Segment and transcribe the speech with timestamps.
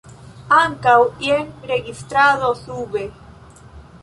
[0.59, 0.95] Ankaŭ
[1.27, 3.05] jen registrado sube.